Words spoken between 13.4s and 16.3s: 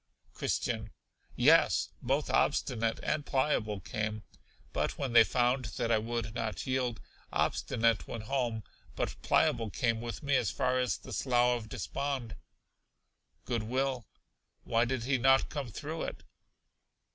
Good will. Why did he not come through it?